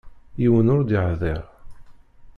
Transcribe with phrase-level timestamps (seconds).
[0.41, 1.43] Yiwen ur d-yehdiṛ.